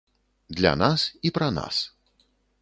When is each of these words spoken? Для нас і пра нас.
Для 0.59 0.71
нас 0.83 1.01
і 1.29 1.33
пра 1.37 1.51
нас. 1.59 1.83